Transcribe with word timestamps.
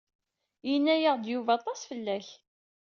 Yenna-aɣ-d 0.69 1.23
Yuba 1.31 1.51
aṭas 1.57 1.81
fell-ak. 1.89 2.27